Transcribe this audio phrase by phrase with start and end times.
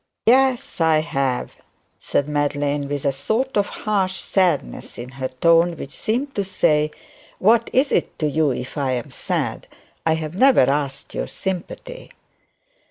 [0.25, 1.57] 'Yes, I have,'
[1.99, 6.89] said Madeline, with a sort of harsh sadness in her tone, which seemed to say
[7.37, 9.67] What is it to you if I am sad?
[10.03, 12.09] I have never asked your sympathy.